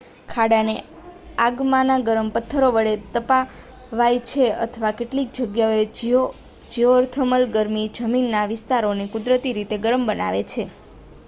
ખાડાને 0.29 0.73
આગમાંના 1.39 2.05
ગરમ 2.05 2.29
પથ્થરો 2.33 2.69
વડે 2.75 2.93
તપાવાય 3.11 4.23
છે 4.25 4.45
અથવા 4.65 4.93
કેટલીક 4.97 5.29
જગ્યાઓએ 5.37 5.85
જીઓથર્મલ 6.69 7.47
ગરમી 7.53 7.87
જમીનના 7.97 8.45
વિસ્તારોને 8.49 9.09
કુદરતી 9.13 9.55
રીતે 9.55 9.83
ગરમ 9.83 10.03
બનાવે 10.09 10.43
છે 10.49 10.63